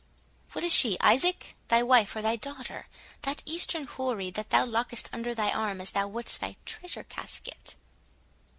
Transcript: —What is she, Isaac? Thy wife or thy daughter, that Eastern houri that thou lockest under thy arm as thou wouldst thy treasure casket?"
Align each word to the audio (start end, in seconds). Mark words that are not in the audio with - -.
—What 0.53 0.63
is 0.65 0.73
she, 0.73 0.99
Isaac? 0.99 1.55
Thy 1.67 1.83
wife 1.83 2.15
or 2.15 2.23
thy 2.23 2.35
daughter, 2.35 2.87
that 3.21 3.43
Eastern 3.45 3.85
houri 3.85 4.31
that 4.31 4.49
thou 4.49 4.65
lockest 4.65 5.07
under 5.13 5.35
thy 5.35 5.51
arm 5.51 5.79
as 5.79 5.91
thou 5.91 6.07
wouldst 6.07 6.41
thy 6.41 6.55
treasure 6.65 7.03
casket?" 7.03 7.75